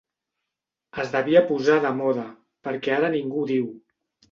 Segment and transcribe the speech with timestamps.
[1.03, 2.25] Es devia posar de moda,
[2.69, 3.71] perquè ara ningú ho diu.